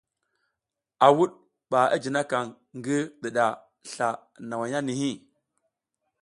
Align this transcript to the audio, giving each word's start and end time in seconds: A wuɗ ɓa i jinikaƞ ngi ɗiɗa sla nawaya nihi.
A 1.05 1.07
wuɗ 1.17 1.31
ɓa 1.69 1.79
i 1.95 1.97
jinikaƞ 2.03 2.43
ngi 2.77 2.95
ɗiɗa 3.21 3.45
sla 3.89 4.07
nawaya 4.47 4.79
nihi. 4.87 5.11